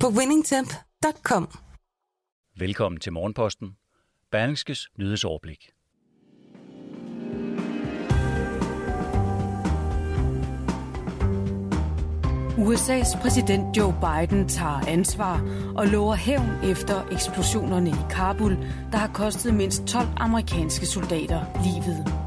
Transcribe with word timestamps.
på 0.00 0.08
winningtemp.com. 0.08 1.48
Velkommen 2.58 3.00
til 3.00 3.12
Morgenposten. 3.12 3.76
Berlingskes 4.30 4.88
nyhedsoverblik. 4.98 5.70
USA's 12.58 13.20
præsident 13.22 13.76
Joe 13.76 13.94
Biden 14.00 14.48
tager 14.48 14.88
ansvar 14.88 15.40
og 15.76 15.86
lover 15.86 16.14
hævn 16.14 16.50
efter 16.64 17.08
eksplosionerne 17.12 17.90
i 17.90 17.94
Kabul, 18.10 18.52
der 18.92 18.96
har 18.98 19.10
kostet 19.14 19.54
mindst 19.54 19.84
12 19.86 20.06
amerikanske 20.16 20.86
soldater 20.86 21.40
livet. 21.64 22.25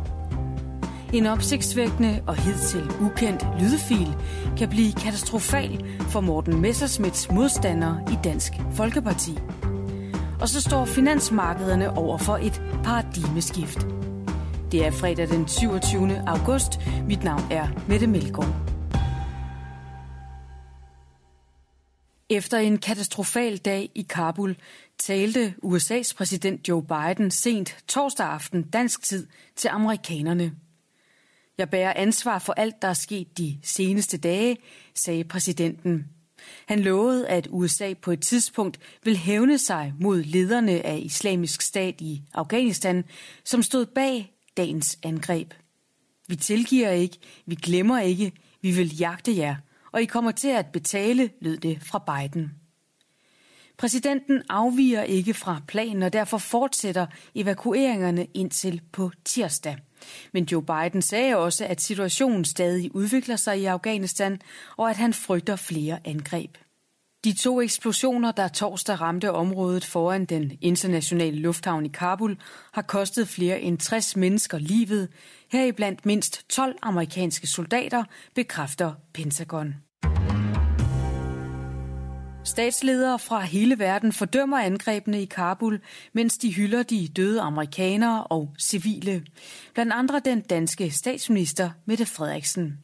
En 1.13 1.25
opsigtsvækkende 1.25 2.23
og 2.27 2.35
hidtil 2.35 2.91
ukendt 3.01 3.61
lydfil 3.61 4.15
kan 4.57 4.69
blive 4.69 4.93
katastrofal 4.93 5.85
for 5.99 6.21
Morten 6.21 6.61
Messersmiths 6.61 7.31
modstandere 7.31 8.01
i 8.11 8.15
Dansk 8.23 8.53
Folkeparti. 8.73 9.37
Og 10.41 10.49
så 10.49 10.61
står 10.61 10.85
finansmarkederne 10.85 11.97
over 11.97 12.17
for 12.17 12.37
et 12.37 12.61
paradigmeskift. 12.83 13.87
Det 14.71 14.85
er 14.85 14.91
fredag 14.91 15.27
den 15.27 15.47
27. 15.47 16.23
august. 16.27 16.79
Mit 17.07 17.23
navn 17.23 17.43
er 17.51 17.67
Mette 17.87 18.07
Melgaard. 18.07 18.55
Efter 22.29 22.57
en 22.57 22.77
katastrofal 22.77 23.57
dag 23.57 23.89
i 23.95 24.05
Kabul 24.09 24.55
talte 24.99 25.53
USA's 25.63 26.15
præsident 26.17 26.67
Joe 26.67 26.83
Biden 26.83 27.31
sent 27.31 27.77
torsdag 27.87 28.25
aften 28.25 28.63
dansk 28.63 29.03
tid 29.03 29.27
til 29.55 29.67
amerikanerne. 29.67 30.51
Jeg 31.59 31.69
bærer 31.69 31.93
ansvar 31.95 32.39
for 32.39 32.53
alt, 32.53 32.81
der 32.81 32.87
er 32.87 32.93
sket 32.93 33.37
de 33.37 33.59
seneste 33.63 34.17
dage, 34.17 34.57
sagde 34.95 35.23
præsidenten. 35.23 36.07
Han 36.65 36.79
lovede, 36.79 37.27
at 37.27 37.47
USA 37.51 37.93
på 37.93 38.11
et 38.11 38.21
tidspunkt 38.21 38.79
vil 39.03 39.17
hævne 39.17 39.57
sig 39.57 39.93
mod 39.99 40.23
lederne 40.23 40.85
af 40.85 41.01
islamisk 41.03 41.61
stat 41.61 42.01
i 42.01 42.21
Afghanistan, 42.33 43.03
som 43.43 43.63
stod 43.63 43.85
bag 43.85 44.33
dagens 44.57 44.99
angreb. 45.03 45.53
Vi 46.27 46.35
tilgiver 46.35 46.89
ikke, 46.89 47.17
vi 47.45 47.55
glemmer 47.55 47.99
ikke, 47.99 48.31
vi 48.61 48.71
vil 48.71 48.97
jagte 48.97 49.37
jer, 49.37 49.55
og 49.91 50.01
I 50.01 50.05
kommer 50.05 50.31
til 50.31 50.47
at 50.47 50.65
betale, 50.65 51.29
lød 51.41 51.57
det 51.57 51.79
fra 51.83 51.99
Biden. 51.99 52.51
Præsidenten 53.77 54.43
afviger 54.49 55.03
ikke 55.03 55.33
fra 55.33 55.61
planen, 55.67 56.03
og 56.03 56.13
derfor 56.13 56.37
fortsætter 56.37 57.07
evakueringerne 57.35 58.27
indtil 58.33 58.81
på 58.91 59.11
tirsdag. 59.25 59.77
Men 60.33 60.43
Joe 60.43 60.63
Biden 60.63 61.01
sagde 61.01 61.37
også, 61.37 61.65
at 61.65 61.81
situationen 61.81 62.45
stadig 62.45 62.95
udvikler 62.95 63.35
sig 63.35 63.59
i 63.59 63.65
Afghanistan, 63.65 64.41
og 64.77 64.89
at 64.89 64.97
han 64.97 65.13
frygter 65.13 65.55
flere 65.55 65.99
angreb. 66.05 66.57
De 67.23 67.33
to 67.33 67.61
eksplosioner, 67.61 68.31
der 68.31 68.47
torsdag 68.47 69.01
ramte 69.01 69.31
området 69.31 69.85
foran 69.85 70.25
den 70.25 70.57
internationale 70.61 71.39
lufthavn 71.39 71.85
i 71.85 71.89
Kabul, 71.89 72.37
har 72.73 72.81
kostet 72.81 73.27
flere 73.27 73.61
end 73.61 73.77
60 73.77 74.15
mennesker 74.15 74.57
livet, 74.57 75.09
heriblandt 75.51 76.05
mindst 76.05 76.49
12 76.49 76.75
amerikanske 76.81 77.47
soldater, 77.47 78.03
bekræfter 78.35 78.93
Pentagon. 79.13 79.88
Statsledere 82.43 83.19
fra 83.19 83.39
hele 83.39 83.79
verden 83.79 84.13
fordømmer 84.13 84.57
angrebene 84.57 85.21
i 85.21 85.25
Kabul, 85.25 85.81
mens 86.13 86.37
de 86.37 86.53
hylder 86.53 86.83
de 86.83 87.07
døde 87.07 87.41
amerikanere 87.41 88.23
og 88.23 88.53
civile. 88.59 89.25
Blandt 89.73 89.93
andre 89.93 90.21
den 90.25 90.41
danske 90.41 90.91
statsminister 90.91 91.69
Mette 91.85 92.05
Frederiksen. 92.05 92.77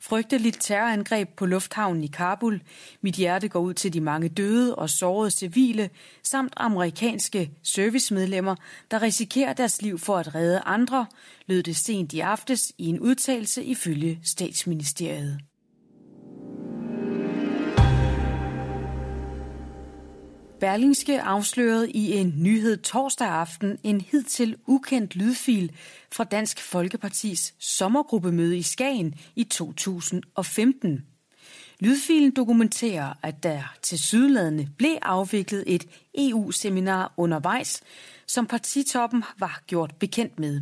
Frygteligt 0.00 0.56
terrorangreb 0.60 1.28
på 1.36 1.46
lufthavnen 1.46 2.04
i 2.04 2.06
Kabul. 2.06 2.62
Mit 3.00 3.14
hjerte 3.14 3.48
går 3.48 3.60
ud 3.60 3.74
til 3.74 3.92
de 3.92 4.00
mange 4.00 4.28
døde 4.28 4.74
og 4.74 4.90
sårede 4.90 5.30
civile, 5.30 5.90
samt 6.22 6.52
amerikanske 6.56 7.50
servicemedlemmer, 7.62 8.56
der 8.90 9.02
risikerer 9.02 9.52
deres 9.52 9.82
liv 9.82 9.98
for 9.98 10.16
at 10.16 10.34
redde 10.34 10.60
andre, 10.60 11.06
lød 11.46 11.62
det 11.62 11.76
sent 11.76 12.12
i 12.12 12.20
aftes 12.20 12.72
i 12.78 12.86
en 12.86 13.00
udtalelse 13.00 13.64
ifølge 13.64 14.20
statsministeriet. 14.22 15.40
Berlingske 20.62 21.20
afslørede 21.20 21.90
i 21.90 22.12
en 22.12 22.34
nyhed 22.36 22.76
torsdag 22.76 23.28
aften 23.28 23.78
en 23.82 24.00
hidtil 24.00 24.56
ukendt 24.66 25.16
lydfil 25.16 25.72
fra 26.12 26.24
Dansk 26.24 26.60
Folkepartis 26.60 27.54
sommergruppemøde 27.58 28.58
i 28.58 28.62
Skagen 28.62 29.14
i 29.36 29.44
2015. 29.44 31.06
Lydfilen 31.80 32.30
dokumenterer, 32.36 33.12
at 33.22 33.42
der 33.42 33.74
til 33.82 33.98
sydladende 33.98 34.68
blev 34.78 34.96
afviklet 35.02 35.64
et 35.66 35.84
EU-seminar 36.18 37.12
undervejs, 37.16 37.82
som 38.26 38.46
partitoppen 38.46 39.24
var 39.38 39.62
gjort 39.66 39.94
bekendt 39.94 40.38
med. 40.38 40.60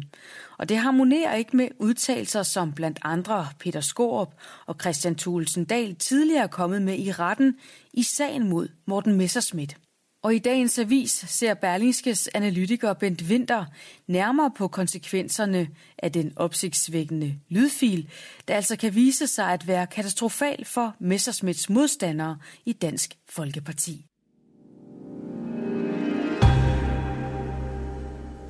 Og 0.58 0.68
det 0.68 0.76
harmonerer 0.76 1.34
ikke 1.34 1.56
med 1.56 1.68
udtalelser, 1.78 2.42
som 2.42 2.72
blandt 2.72 2.98
andre 3.02 3.48
Peter 3.58 3.80
Skorup 3.80 4.34
og 4.66 4.76
Christian 4.80 5.16
Thulesen 5.16 5.64
Dahl 5.64 5.94
tidligere 5.94 6.42
er 6.42 6.46
kommet 6.46 6.82
med 6.82 6.98
i 6.98 7.12
retten 7.12 7.56
i 7.92 8.02
sagen 8.02 8.48
mod 8.48 8.68
Morten 8.86 9.14
Messerschmidt. 9.14 9.76
Og 10.22 10.34
i 10.34 10.38
dagens 10.38 10.78
avis 10.78 11.10
ser 11.10 11.54
Berlingskes 11.54 12.28
analytiker 12.34 12.92
Bent 12.92 13.22
Winter 13.22 13.64
nærmere 14.06 14.50
på 14.56 14.68
konsekvenserne 14.68 15.68
af 15.98 16.12
den 16.12 16.32
opsigtsvækkende 16.36 17.38
lydfil, 17.48 18.10
der 18.48 18.54
altså 18.54 18.76
kan 18.76 18.94
vise 18.94 19.26
sig 19.26 19.52
at 19.52 19.66
være 19.66 19.86
katastrofal 19.86 20.64
for 20.64 20.96
Messersmiths 21.00 21.70
modstandere 21.70 22.38
i 22.64 22.72
Dansk 22.72 23.14
Folkeparti. 23.28 24.06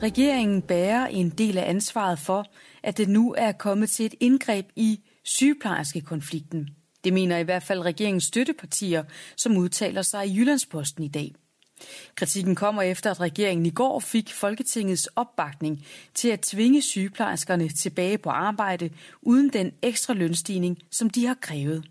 Regeringen 0.02 0.62
bærer 0.62 1.06
en 1.06 1.30
del 1.30 1.58
af 1.58 1.70
ansvaret 1.70 2.18
for, 2.18 2.44
at 2.82 2.98
det 2.98 3.08
nu 3.08 3.34
er 3.38 3.52
kommet 3.52 3.90
til 3.90 4.06
et 4.06 4.14
indgreb 4.20 4.66
i 4.76 5.00
sygeplejerskekonflikten. 5.24 6.68
Det 7.04 7.12
mener 7.12 7.38
i 7.38 7.42
hvert 7.42 7.62
fald 7.62 7.80
regeringens 7.80 8.24
støttepartier, 8.24 9.04
som 9.36 9.56
udtaler 9.56 10.02
sig 10.02 10.26
i 10.26 10.36
Jyllandsposten 10.36 11.04
i 11.04 11.08
dag. 11.08 11.34
Kritikken 12.14 12.54
kommer 12.54 12.82
efter, 12.82 13.10
at 13.10 13.20
regeringen 13.20 13.66
i 13.66 13.70
går 13.70 14.00
fik 14.00 14.32
Folketingets 14.32 15.06
opbakning 15.06 15.86
til 16.14 16.28
at 16.28 16.40
tvinge 16.40 16.82
sygeplejerskerne 16.82 17.68
tilbage 17.68 18.18
på 18.18 18.30
arbejde 18.30 18.90
uden 19.22 19.48
den 19.48 19.72
ekstra 19.82 20.14
lønstigning, 20.14 20.78
som 20.90 21.10
de 21.10 21.26
har 21.26 21.36
krævet. 21.40 21.84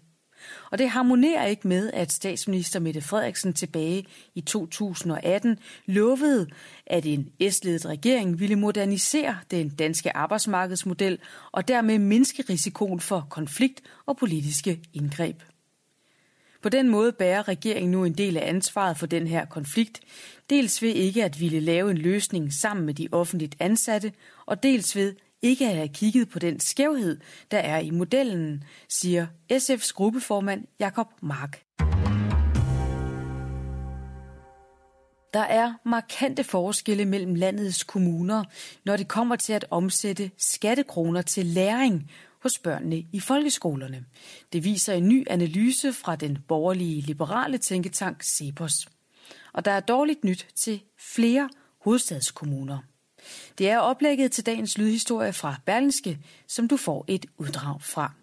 Og 0.72 0.78
det 0.78 0.90
harmonerer 0.90 1.46
ikke 1.46 1.68
med, 1.68 1.92
at 1.94 2.12
statsminister 2.12 2.80
Mette 2.80 3.02
Frederiksen 3.02 3.54
tilbage 3.54 4.06
i 4.36 4.42
2018 4.42 5.58
lovede, 5.86 6.48
at 6.88 7.06
en 7.06 7.30
S-ledet 7.52 7.86
regering 7.86 8.40
ville 8.40 8.56
modernisere 8.56 9.38
den 9.52 9.70
danske 9.70 10.18
arbejdsmarkedsmodel 10.18 11.20
og 11.52 11.68
dermed 11.68 12.00
mindske 12.00 12.44
risikoen 12.50 13.00
for 13.00 13.28
konflikt 13.30 13.82
og 14.06 14.18
politiske 14.18 14.80
indgreb. 14.94 15.42
På 16.62 16.70
den 16.70 16.90
måde 16.90 17.12
bærer 17.12 17.48
regeringen 17.48 17.92
nu 17.92 18.06
en 18.06 18.14
del 18.14 18.38
af 18.38 18.50
ansvaret 18.50 18.98
for 18.98 19.06
den 19.06 19.28
her 19.28 19.46
konflikt, 19.46 20.00
dels 20.50 20.82
ved 20.82 20.90
ikke 20.90 21.24
at 21.24 21.40
ville 21.40 21.60
lave 21.60 21.92
en 21.92 21.98
løsning 21.98 22.54
sammen 22.54 22.86
med 22.86 22.94
de 22.94 23.08
offentligt 23.12 23.56
ansatte, 23.60 24.12
og 24.46 24.64
dels 24.64 24.96
ved 24.96 25.16
ikke 25.42 25.68
at 25.68 25.76
have 25.76 25.88
kigget 25.88 26.30
på 26.30 26.40
den 26.40 26.60
skævhed, 26.60 27.20
der 27.52 27.58
er 27.58 27.80
i 27.80 27.90
modellen, 27.90 28.64
siger 28.90 29.28
SF's 29.54 29.94
gruppeformand 29.94 30.66
Jakob 30.80 31.08
Mark. 31.22 31.64
Der 35.34 35.40
er 35.40 35.74
markante 35.86 36.44
forskelle 36.44 37.06
mellem 37.06 37.36
landets 37.36 37.84
kommuner, 37.84 38.44
når 38.86 38.98
det 38.98 39.08
kommer 39.08 39.36
til 39.36 39.54
at 39.54 39.66
omsætte 39.70 40.32
skattekroner 40.38 41.22
til 41.22 41.46
læring 41.46 42.12
hos 42.44 42.60
børnene 42.60 43.04
i 43.12 43.20
folkeskolerne. 43.20 44.06
Det 44.54 44.64
viser 44.64 44.94
en 44.94 45.10
ny 45.10 45.28
analyse 45.30 45.94
fra 45.94 46.16
den 46.16 46.38
borgerlige 46.48 47.02
liberale 47.02 47.58
tænketank 47.58 48.24
Cepos. 48.24 48.88
Og 49.54 49.66
der 49.66 49.72
er 49.72 49.80
dårligt 49.80 50.24
nyt 50.24 50.48
til 50.56 50.82
flere 50.98 51.50
hovedstadskommuner. 51.84 52.80
Det 53.58 53.70
er 53.70 53.80
oplægget 53.80 54.32
til 54.32 54.46
dagens 54.46 54.78
lydhistorie 54.78 55.34
fra 55.34 55.56
Berlinske, 55.66 56.20
som 56.48 56.68
du 56.68 56.78
får 56.78 57.06
et 57.08 57.26
uddrag 57.38 57.82
fra. 57.82 58.14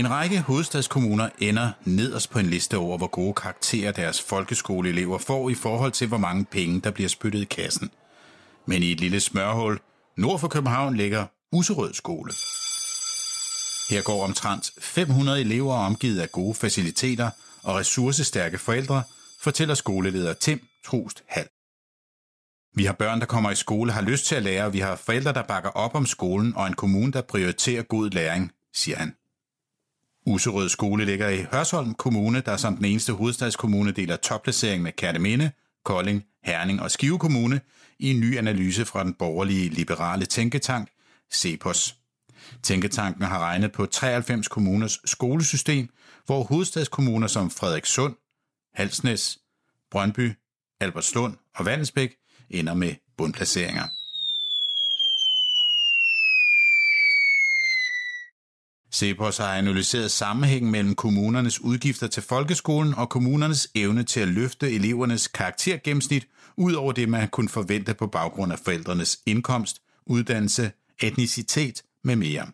En 0.00 0.10
række 0.10 0.40
hovedstadskommuner 0.40 1.28
ender 1.38 1.72
nederst 1.84 2.30
på 2.30 2.38
en 2.38 2.46
liste 2.46 2.76
over, 2.76 2.98
hvor 2.98 3.06
gode 3.06 3.34
karakterer 3.34 3.92
deres 3.92 4.22
folkeskoleelever 4.22 5.18
får 5.18 5.50
i 5.50 5.54
forhold 5.54 5.92
til, 5.92 6.08
hvor 6.08 6.18
mange 6.18 6.44
penge, 6.44 6.80
der 6.80 6.90
bliver 6.90 7.08
spyttet 7.08 7.40
i 7.40 7.44
kassen. 7.44 7.90
Men 8.66 8.82
i 8.82 8.92
et 8.92 9.00
lille 9.00 9.20
smørhul 9.20 9.80
nord 10.16 10.40
for 10.40 10.48
København 10.48 10.96
ligger 10.96 11.26
Userød 11.52 11.94
skole. 11.94 12.32
Her 13.90 14.02
går 14.02 14.24
omtrent 14.24 14.70
500 14.78 15.40
elever 15.40 15.74
omgivet 15.74 16.20
af 16.20 16.32
gode 16.32 16.54
faciliteter 16.54 17.30
og 17.62 17.74
ressourcestærke 17.76 18.58
forældre, 18.58 19.02
fortæller 19.40 19.74
skoleleder 19.74 20.32
Tim 20.32 20.60
Trost 20.86 21.22
Hal. 21.28 21.48
Vi 22.74 22.84
har 22.84 22.92
børn, 22.92 23.20
der 23.20 23.26
kommer 23.26 23.50
i 23.50 23.54
skole, 23.54 23.92
har 23.92 24.02
lyst 24.02 24.26
til 24.26 24.34
at 24.34 24.42
lære, 24.42 24.64
og 24.64 24.72
vi 24.72 24.80
har 24.80 24.96
forældre, 24.96 25.32
der 25.32 25.42
bakker 25.42 25.70
op 25.70 25.94
om 25.94 26.06
skolen, 26.06 26.56
og 26.56 26.66
en 26.66 26.74
kommune, 26.74 27.12
der 27.12 27.22
prioriterer 27.22 27.82
god 27.82 28.10
læring, 28.10 28.52
siger 28.74 28.98
han. 28.98 29.14
Userød 30.26 30.68
skole 30.68 31.04
ligger 31.04 31.28
i 31.28 31.46
Hørsholm 31.52 31.94
Kommune, 31.94 32.40
der 32.40 32.56
som 32.56 32.76
den 32.76 32.84
eneste 32.84 33.12
hovedstadskommune 33.12 33.92
deler 33.92 34.16
topplacering 34.16 34.82
med 34.82 34.92
Kærteminde, 34.92 35.50
Kolding, 35.84 36.24
Herning 36.44 36.82
og 36.82 36.90
Skive 36.90 37.18
Kommune 37.18 37.60
i 37.98 38.10
en 38.10 38.20
ny 38.20 38.38
analyse 38.38 38.84
fra 38.84 39.04
den 39.04 39.14
borgerlige 39.14 39.68
liberale 39.68 40.26
tænketank, 40.26 40.88
CEPOS. 41.32 41.96
Tænketanken 42.62 43.24
har 43.24 43.38
regnet 43.38 43.72
på 43.72 43.86
93 43.86 44.48
kommuners 44.48 44.98
skolesystem, 45.04 45.88
hvor 46.26 46.42
hovedstadskommuner 46.42 47.26
som 47.26 47.50
Frederikssund, 47.50 48.14
Halsnæs, 48.74 49.38
Brøndby, 49.90 50.32
Albertslund 50.80 51.36
og 51.56 51.66
Vandensbæk 51.66 52.16
ender 52.50 52.74
med 52.74 52.94
bundplaceringer. 53.16 53.99
Cepos 58.92 59.36
har 59.36 59.54
analyseret 59.54 60.10
sammenhængen 60.10 60.70
mellem 60.70 60.94
kommunernes 60.94 61.60
udgifter 61.60 62.06
til 62.06 62.22
folkeskolen 62.22 62.94
og 62.94 63.08
kommunernes 63.08 63.68
evne 63.74 64.02
til 64.02 64.20
at 64.20 64.28
løfte 64.28 64.72
elevernes 64.72 65.28
karaktergennemsnit 65.28 66.28
ud 66.56 66.72
over 66.72 66.92
det, 66.92 67.08
man 67.08 67.28
kunne 67.28 67.48
forvente 67.48 67.94
på 67.94 68.06
baggrund 68.06 68.52
af 68.52 68.58
forældrenes 68.58 69.18
indkomst, 69.26 69.82
uddannelse, 70.06 70.72
etnicitet 71.00 71.82
med 72.04 72.16
mere. 72.16 72.46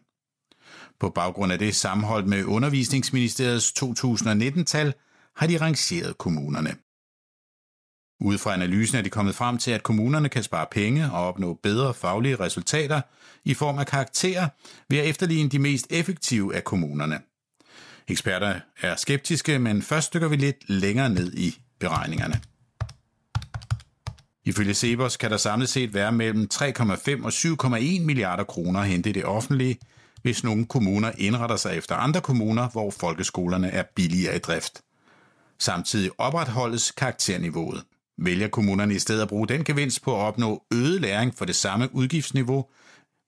På 1.00 1.10
baggrund 1.10 1.52
af 1.52 1.58
det 1.58 1.76
sammenholdt 1.76 2.26
med 2.26 2.44
Undervisningsministeriets 2.44 3.72
2019-tal 3.82 4.94
har 5.36 5.46
de 5.46 5.60
rangeret 5.60 6.18
kommunerne. 6.18 6.76
Ud 8.20 8.38
fra 8.38 8.52
analysen 8.54 8.98
er 8.98 9.02
de 9.02 9.10
kommet 9.10 9.34
frem 9.34 9.58
til, 9.58 9.70
at 9.70 9.82
kommunerne 9.82 10.28
kan 10.28 10.42
spare 10.42 10.66
penge 10.70 11.10
og 11.12 11.26
opnå 11.26 11.54
bedre 11.62 11.94
faglige 11.94 12.36
resultater 12.36 13.00
i 13.44 13.54
form 13.54 13.78
af 13.78 13.86
karakterer 13.86 14.48
ved 14.88 14.98
at 14.98 15.06
efterligne 15.06 15.48
de 15.48 15.58
mest 15.58 15.86
effektive 15.90 16.56
af 16.56 16.64
kommunerne. 16.64 17.20
Eksperter 18.08 18.60
er 18.80 18.96
skeptiske, 18.96 19.58
men 19.58 19.82
først 19.82 20.14
dykker 20.14 20.28
vi 20.28 20.36
lidt 20.36 20.70
længere 20.70 21.10
ned 21.10 21.32
i 21.32 21.58
beregningerne. 21.78 22.40
Ifølge 24.44 24.74
Sebers 24.74 25.16
kan 25.16 25.30
der 25.30 25.36
samlet 25.36 25.68
set 25.68 25.94
være 25.94 26.12
mellem 26.12 26.48
3,5 26.54 27.24
og 27.24 27.32
7,1 27.32 28.00
milliarder 28.00 28.44
kroner 28.44 28.80
at 28.80 28.88
hente 28.88 29.10
i 29.10 29.12
det 29.12 29.24
offentlige, 29.24 29.78
hvis 30.22 30.44
nogle 30.44 30.66
kommuner 30.66 31.12
indretter 31.18 31.56
sig 31.56 31.76
efter 31.76 31.96
andre 31.96 32.20
kommuner, 32.20 32.68
hvor 32.68 32.90
folkeskolerne 32.90 33.68
er 33.70 33.82
billigere 33.96 34.36
i 34.36 34.38
drift. 34.38 34.80
Samtidig 35.58 36.10
opretholdes 36.18 36.90
karakterniveauet. 36.90 37.84
Vælger 38.18 38.48
kommunerne 38.48 38.94
i 38.94 38.98
stedet 38.98 39.22
at 39.22 39.28
bruge 39.28 39.48
den 39.48 39.64
gevinst 39.64 40.02
på 40.02 40.14
at 40.14 40.20
opnå 40.20 40.62
øget 40.74 41.00
læring 41.00 41.34
for 41.34 41.44
det 41.44 41.56
samme 41.56 41.94
udgiftsniveau, 41.94 42.66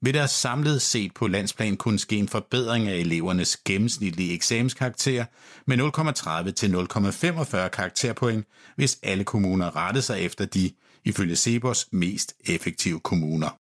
vil 0.03 0.15
der 0.15 0.27
samlet 0.27 0.83
set 0.83 1.15
på 1.15 1.27
landsplan 1.27 1.77
kunne 1.77 1.99
ske 1.99 2.17
en 2.17 2.29
forbedring 2.29 2.89
af 2.89 2.95
elevernes 2.95 3.57
gennemsnitlige 3.57 4.33
eksamenskarakter 4.35 5.25
med 5.67 5.79
0,30 5.79 6.51
til 6.51 6.75
0,45 6.75 7.69
karakterpoint, 7.69 8.47
hvis 8.77 8.99
alle 9.03 9.25
kommuner 9.25 9.77
rettede 9.77 10.03
sig 10.03 10.21
efter 10.21 10.45
de, 10.45 10.71
ifølge 11.05 11.37
Sebos, 11.37 11.89
mest 11.93 12.35
effektive 12.47 13.01
kommuner. 13.01 13.59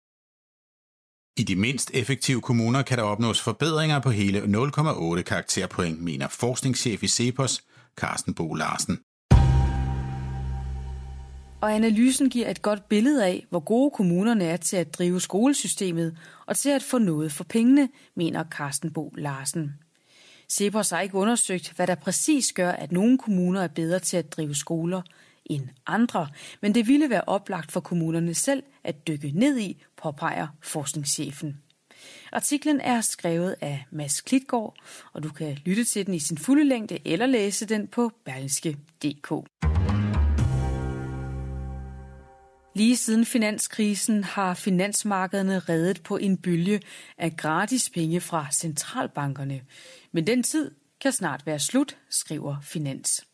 I 1.40 1.43
de 1.43 1.56
mindst 1.56 1.90
effektive 1.94 2.40
kommuner 2.40 2.82
kan 2.82 2.99
der 2.99 3.05
opnås 3.05 3.40
forbedringer 3.40 3.99
på 3.99 4.11
hele 4.11 4.40
0,8 4.40 5.23
karakterpoint, 5.23 6.02
mener 6.02 6.28
forskningschef 6.28 7.02
i 7.02 7.08
Cepos, 7.08 7.64
Carsten 7.96 8.34
Bo 8.34 8.55
Larsen 8.55 8.99
og 11.61 11.75
analysen 11.75 12.31
giver 12.31 12.50
et 12.50 12.62
godt 12.62 12.88
billede 12.88 13.26
af, 13.26 13.47
hvor 13.50 13.61
gode 13.61 13.91
kommunerne 13.91 14.44
er 14.44 14.56
til 14.56 14.76
at 14.76 14.94
drive 14.94 15.20
skolesystemet 15.20 16.17
og 16.47 16.56
til 16.56 16.70
at 16.70 16.82
få 16.82 16.99
noget 16.99 17.32
for 17.32 17.44
pengene, 17.44 17.88
mener 18.14 18.44
Carsten 18.44 18.93
Bo 18.93 19.12
Larsen. 19.19 19.75
Cepos 20.53 20.91
har 20.91 21.00
ikke 21.00 21.14
undersøgt, 21.14 21.73
hvad 21.76 21.87
der 21.87 21.94
præcis 21.94 22.53
gør, 22.53 22.70
at 22.70 22.93
nogle 22.93 23.19
kommuner 23.19 23.62
er 23.62 23.69
bedre 23.69 23.99
til 23.99 24.17
at 24.17 24.32
drive 24.32 24.55
skoler 24.55 25.03
end 25.44 25.69
andre, 25.87 26.29
men 26.62 26.75
det 26.75 26.88
ville 26.88 27.11
være 27.11 27.23
oplagt 27.26 27.73
for 27.73 27.81
kommunerne 27.81 28.35
selv 28.35 28.62
at 28.85 29.06
dykke 29.06 29.32
ned 29.35 29.59
i, 29.59 29.82
påpeger 29.97 30.47
forskningschefen. 30.62 31.61
Artiklen 32.32 32.81
er 32.81 33.00
skrevet 33.00 33.56
af 33.61 33.85
Mads 33.91 34.20
Klitgaard, 34.20 34.75
og 35.12 35.23
du 35.23 35.29
kan 35.29 35.59
lytte 35.64 35.85
til 35.85 36.06
den 36.06 36.14
i 36.14 36.19
sin 36.19 36.38
fulde 36.38 36.64
længde 36.64 36.99
eller 37.05 37.26
læse 37.26 37.67
den 37.67 37.87
på 37.87 38.11
berlingske.dk. 38.25 39.32
Lige 42.76 42.96
siden 42.96 43.25
finanskrisen 43.25 44.25
har 44.25 44.55
finansmarkederne 44.55 45.58
reddet 45.58 46.02
på 46.02 46.17
en 46.17 46.37
bølge 46.37 46.81
af 47.19 47.37
gratis 47.37 47.90
penge 47.90 48.20
fra 48.20 48.46
centralbankerne. 48.52 49.61
Men 50.12 50.26
den 50.26 50.43
tid 50.43 50.70
kan 51.00 51.12
snart 51.12 51.46
være 51.46 51.58
slut, 51.58 51.96
skriver 52.11 52.56
Finans. 52.62 53.26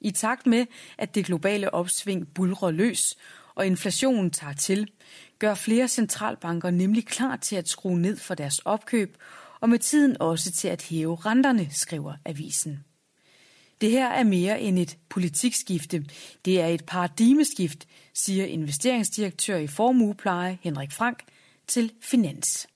I 0.00 0.10
takt 0.10 0.46
med, 0.46 0.66
at 0.98 1.14
det 1.14 1.24
globale 1.24 1.74
opsving 1.74 2.34
bulrer 2.34 2.70
løs 2.70 3.16
og 3.54 3.66
inflationen 3.66 4.30
tager 4.30 4.54
til, 4.54 4.90
gør 5.38 5.54
flere 5.54 5.88
centralbanker 5.88 6.70
nemlig 6.70 7.06
klar 7.06 7.36
til 7.36 7.56
at 7.56 7.68
skrue 7.68 8.00
ned 8.00 8.16
for 8.16 8.34
deres 8.34 8.58
opkøb 8.58 9.16
og 9.60 9.68
med 9.68 9.78
tiden 9.78 10.16
også 10.20 10.52
til 10.52 10.68
at 10.68 10.82
hæve 10.82 11.16
renterne, 11.16 11.68
skriver 11.70 12.14
avisen. 12.24 12.84
Det 13.82 13.90
her 13.90 14.08
er 14.08 14.24
mere 14.24 14.60
end 14.60 14.78
et 14.78 14.98
politikskifte. 15.08 16.04
Det 16.44 16.60
er 16.60 16.66
et 16.66 16.84
paradigmeskift, 16.86 17.86
siger 18.14 18.44
investeringsdirektør 18.44 19.56
i 19.56 19.66
formuepleje 19.66 20.58
Henrik 20.62 20.92
Frank 20.92 21.22
til 21.66 21.92
Finans. 22.02 22.66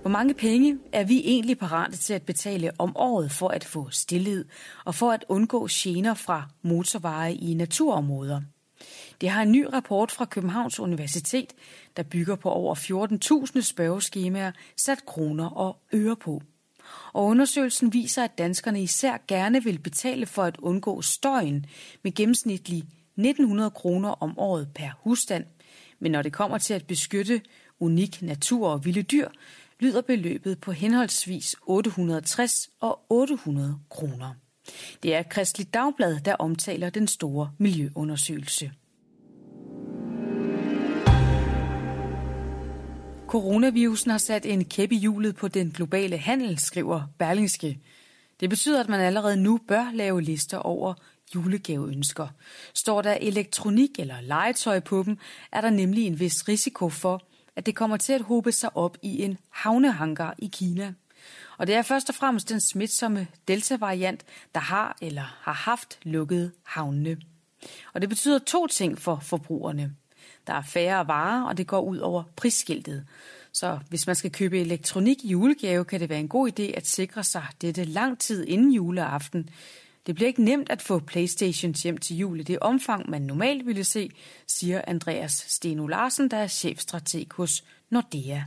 Hvor 0.00 0.08
mange 0.08 0.34
penge 0.34 0.78
er 0.92 1.04
vi 1.04 1.22
egentlig 1.24 1.58
parate 1.58 1.96
til 1.96 2.14
at 2.14 2.22
betale 2.22 2.70
om 2.78 2.96
året 2.96 3.32
for 3.32 3.48
at 3.48 3.64
få 3.64 3.90
stillhed 3.90 4.44
og 4.84 4.94
for 4.94 5.10
at 5.10 5.24
undgå 5.28 5.68
gener 5.70 6.14
fra 6.14 6.48
motorveje 6.62 7.34
i 7.34 7.54
naturområder? 7.54 8.40
Det 9.20 9.30
har 9.30 9.42
en 9.42 9.52
ny 9.52 9.66
rapport 9.72 10.10
fra 10.10 10.24
Københavns 10.24 10.80
Universitet, 10.80 11.52
der 11.96 12.02
bygger 12.02 12.36
på 12.36 12.50
over 12.50 12.74
14.000 13.54 13.60
spørgeskemaer, 13.60 14.52
sat 14.76 15.06
kroner 15.06 15.46
og 15.46 15.76
øre 15.94 16.16
på. 16.16 16.42
Og 17.12 17.24
undersøgelsen 17.24 17.92
viser, 17.92 18.24
at 18.24 18.38
danskerne 18.38 18.82
især 18.82 19.16
gerne 19.28 19.64
vil 19.64 19.78
betale 19.78 20.26
for 20.26 20.42
at 20.42 20.56
undgå 20.56 21.02
støjen 21.02 21.66
med 22.02 22.14
gennemsnitlig 22.14 22.78
1900 22.78 23.70
kroner 23.70 24.08
om 24.08 24.38
året 24.38 24.68
per 24.74 24.90
husstand. 25.00 25.44
Men 25.98 26.12
når 26.12 26.22
det 26.22 26.32
kommer 26.32 26.58
til 26.58 26.74
at 26.74 26.86
beskytte 26.86 27.40
unik 27.80 28.22
natur 28.22 28.68
og 28.68 28.84
vilde 28.84 29.02
dyr, 29.02 29.28
lyder 29.80 30.00
beløbet 30.00 30.60
på 30.60 30.72
henholdsvis 30.72 31.56
860 31.66 32.70
og 32.80 33.00
800 33.08 33.78
kroner. 33.90 34.34
Det 35.02 35.14
er 35.14 35.22
Kristelig 35.22 35.74
Dagblad, 35.74 36.20
der 36.20 36.34
omtaler 36.34 36.90
den 36.90 37.08
store 37.08 37.50
miljøundersøgelse. 37.58 38.72
Coronavirusen 43.30 44.10
har 44.10 44.18
sat 44.18 44.46
en 44.46 44.64
kæp 44.64 44.92
i 44.92 44.96
hjulet 44.96 45.36
på 45.36 45.48
den 45.48 45.70
globale 45.70 46.18
handel, 46.18 46.58
skriver 46.58 47.02
Berlingske. 47.18 47.78
Det 48.40 48.50
betyder, 48.50 48.80
at 48.80 48.88
man 48.88 49.00
allerede 49.00 49.36
nu 49.36 49.60
bør 49.68 49.90
lave 49.94 50.22
lister 50.22 50.58
over 50.58 50.94
julegaveønsker. 51.34 52.28
Står 52.74 53.02
der 53.02 53.12
elektronik 53.12 53.98
eller 53.98 54.20
legetøj 54.20 54.80
på 54.80 55.02
dem, 55.02 55.18
er 55.52 55.60
der 55.60 55.70
nemlig 55.70 56.06
en 56.06 56.20
vis 56.20 56.48
risiko 56.48 56.88
for, 56.88 57.22
at 57.56 57.66
det 57.66 57.76
kommer 57.76 57.96
til 57.96 58.12
at 58.12 58.20
håbe 58.20 58.52
sig 58.52 58.76
op 58.76 58.96
i 59.02 59.22
en 59.22 59.38
havnehangar 59.50 60.34
i 60.38 60.50
Kina. 60.52 60.94
Og 61.58 61.66
det 61.66 61.74
er 61.74 61.82
først 61.82 62.08
og 62.08 62.14
fremmest 62.14 62.48
den 62.48 62.60
smitsomme 62.60 63.26
Delta-variant, 63.48 64.24
der 64.54 64.60
har 64.60 64.96
eller 65.02 65.38
har 65.40 65.52
haft 65.52 65.98
lukket 66.02 66.52
havnene. 66.62 67.16
Og 67.94 68.00
det 68.00 68.08
betyder 68.08 68.38
to 68.38 68.66
ting 68.66 68.98
for 68.98 69.18
forbrugerne. 69.22 69.94
Der 70.46 70.54
er 70.54 70.62
færre 70.62 71.08
varer, 71.08 71.44
og 71.44 71.56
det 71.56 71.66
går 71.66 71.80
ud 71.80 71.98
over 71.98 72.22
prisskiltet. 72.36 73.06
Så 73.52 73.78
hvis 73.88 74.06
man 74.06 74.16
skal 74.16 74.32
købe 74.32 74.60
elektronik 74.60 75.24
i 75.24 75.28
julegave, 75.28 75.84
kan 75.84 76.00
det 76.00 76.08
være 76.08 76.20
en 76.20 76.28
god 76.28 76.48
idé 76.48 76.62
at 76.62 76.86
sikre 76.86 77.24
sig 77.24 77.46
dette 77.60 77.84
lang 77.84 78.18
tid 78.18 78.46
inden 78.46 78.72
juleaften. 78.72 79.48
Det 80.06 80.14
bliver 80.14 80.28
ikke 80.28 80.44
nemt 80.44 80.70
at 80.70 80.82
få 80.82 80.98
Playstation 80.98 81.74
hjem 81.82 81.96
til 81.96 82.16
jul 82.16 82.40
i 82.40 82.42
det 82.42 82.58
omfang, 82.58 83.10
man 83.10 83.22
normalt 83.22 83.66
ville 83.66 83.84
se, 83.84 84.10
siger 84.46 84.82
Andreas 84.86 85.32
Steno 85.32 85.86
Larsen, 85.86 86.30
der 86.30 86.36
er 86.36 86.46
chefstrateg 86.46 87.26
hos 87.32 87.64
Nordea. 87.90 88.40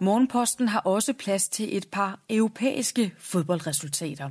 Morgenposten 0.00 0.68
har 0.68 0.80
også 0.80 1.12
plads 1.12 1.48
til 1.48 1.76
et 1.76 1.88
par 1.92 2.20
europæiske 2.30 3.12
fodboldresultater. 3.18 4.30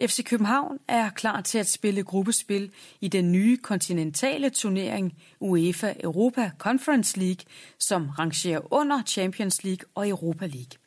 FC 0.00 0.24
København 0.24 0.78
er 0.88 1.10
klar 1.10 1.40
til 1.40 1.58
at 1.58 1.68
spille 1.68 2.02
gruppespil 2.02 2.70
i 3.00 3.08
den 3.08 3.32
nye 3.32 3.56
kontinentale 3.56 4.50
turnering 4.50 5.14
UEFA 5.40 5.92
Europa 6.00 6.50
Conference 6.58 7.18
League, 7.18 7.44
som 7.78 8.08
rangerer 8.08 8.72
under 8.72 9.02
Champions 9.02 9.64
League 9.64 9.88
og 9.94 10.08
Europa 10.08 10.46
League. 10.46 10.78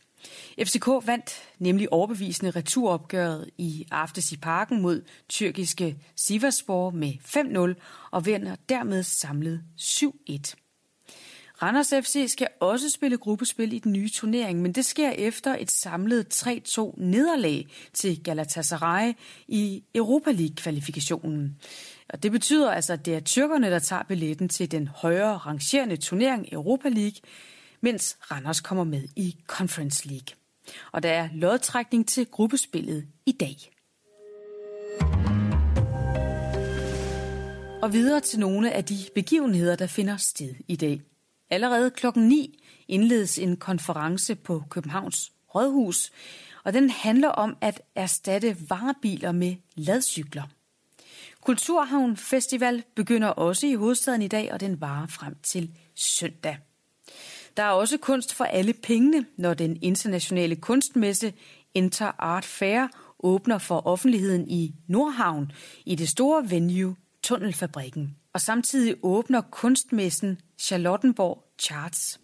FCK 0.66 0.88
vandt 1.08 1.32
nemlig 1.60 1.94
overbevisende 1.94 2.52
returopgøret 2.52 3.50
i 3.58 3.88
aftes 3.92 4.32
i 4.32 4.38
parken 4.38 4.82
mod 4.82 5.02
tyrkiske 5.30 5.98
Sivasspor 6.16 6.90
med 6.90 7.14
5-0 7.78 7.82
og 8.12 8.26
vinder 8.26 8.56
dermed 8.70 9.04
samlet 9.04 9.64
7-1. 9.82 10.65
Randers 11.62 11.94
FC 12.06 12.26
skal 12.28 12.48
også 12.60 12.90
spille 12.90 13.18
gruppespil 13.18 13.74
i 13.74 13.80
den 13.80 13.94
nye 13.94 14.10
turnering, 14.10 14.62
men 14.62 14.72
det 14.72 14.86
sker 14.86 15.10
efter 15.10 15.56
et 15.60 15.72
samlet 15.72 16.46
3-2 16.48 16.94
nederlag 16.98 17.68
til 17.94 18.24
Galatasaray 18.24 19.14
i 19.48 19.84
Europa 19.96 20.32
League-kvalifikationen. 20.32 21.58
Og 22.10 22.24
det 22.24 22.32
betyder 22.32 22.72
altså, 22.72 22.94
at 22.94 23.06
det 23.06 23.16
er 23.16 23.20
tyrkerne, 23.20 23.72
der 23.72 23.80
tager 23.80 24.04
billetten 24.04 24.50
til 24.50 24.72
den 24.72 24.88
højere 24.88 25.38
rangerende 25.38 25.98
turnering 25.98 26.48
Europa 26.52 26.90
League, 26.90 27.22
mens 27.82 28.18
Randers 28.32 28.62
kommer 28.62 28.84
med 28.84 29.04
i 29.16 29.36
Conference 29.48 30.08
League. 30.08 30.36
Og 30.92 31.04
der 31.04 31.10
er 31.10 31.30
lodtrækning 31.34 32.08
til 32.08 32.26
gruppespillet 32.26 33.08
i 33.26 33.32
dag. 33.32 33.72
Og 37.82 37.94
videre 37.94 38.20
til 38.20 38.40
nogle 38.40 38.72
af 38.72 38.86
de 38.86 38.98
begivenheder, 39.16 39.76
der 39.76 39.88
finder 39.88 40.18
sted 40.18 40.56
i 40.68 40.76
dag. 40.76 41.02
Allerede 41.50 41.92
klokken 41.92 42.28
9 42.28 42.64
indledes 42.88 43.40
en 43.40 43.58
konference 43.58 44.36
på 44.36 44.64
Københavns 44.70 45.32
Rådhus, 45.56 46.12
og 46.64 46.74
den 46.74 46.90
handler 46.90 47.30
om 47.30 47.58
at 47.62 47.82
erstatte 47.96 48.58
varebiler 48.70 49.32
med 49.32 49.56
ladcykler. 49.76 50.44
Kulturhavn 51.42 52.18
Festival 52.18 52.84
begynder 52.96 53.28
også 53.28 53.68
i 53.68 53.74
hovedstaden 53.74 54.22
i 54.22 54.28
dag, 54.28 54.54
og 54.54 54.60
den 54.60 54.82
varer 54.82 55.08
frem 55.08 55.36
til 55.44 55.72
søndag. 55.96 56.58
Der 57.58 57.64
er 57.64 57.72
også 57.72 57.98
kunst 57.98 58.34
for 58.34 58.44
alle 58.44 58.74
pengene, 58.74 59.26
når 59.38 59.54
den 59.54 59.78
internationale 59.82 60.56
kunstmesse 60.56 61.34
Inter 61.74 62.12
Art 62.20 62.46
Fair 62.46 62.88
åbner 63.20 63.58
for 63.58 63.88
offentligheden 63.88 64.50
i 64.50 64.76
Nordhavn 64.88 65.52
i 65.86 65.96
det 65.96 66.10
store 66.10 66.50
venue 66.50 66.96
Tunnelfabrikken. 67.24 68.16
Og 68.36 68.42
samtidig 68.42 68.96
åbner 69.04 69.42
kunstmessen 69.52 70.38
Charlottenborg 70.60 71.44
Charts. 71.62 72.20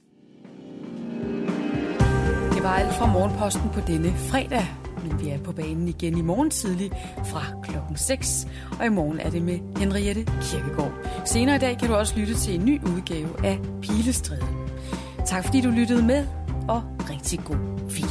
Det 2.54 2.64
var 2.64 2.74
alt 2.74 2.94
fra 2.94 3.14
Morgenposten 3.14 3.70
på 3.74 3.80
denne 3.88 4.14
fredag, 4.18 4.68
men 5.04 5.20
vi 5.20 5.30
er 5.30 5.44
på 5.44 5.52
banen 5.52 5.88
igen 5.88 6.18
i 6.18 6.22
morgen 6.22 6.50
tidlig 6.50 6.92
fra 7.26 7.42
klokken 7.64 7.98
6, 7.98 8.48
og 8.80 8.86
i 8.86 8.90
morgen 8.90 9.20
er 9.20 9.30
det 9.30 9.42
med 9.42 9.78
Henriette 9.78 10.26
Kirkegaard. 10.42 10.94
Senere 11.26 11.56
i 11.56 11.60
dag 11.60 11.78
kan 11.80 11.88
du 11.88 11.96
også 11.96 12.20
lytte 12.20 12.36
til 12.36 12.56
en 12.56 12.66
ny 12.66 12.82
udgave 12.84 13.46
af 13.46 13.60
Pilestræden. 13.82 14.70
Tak 15.26 15.46
fordi 15.46 15.62
du 15.62 15.70
lyttede 15.70 16.06
med, 16.06 16.28
og 16.70 16.84
rigtig 17.10 17.40
god 17.46 17.58
weekend. 17.84 18.11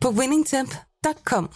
på 0.00 0.10
winningtemp.com. 0.10 1.48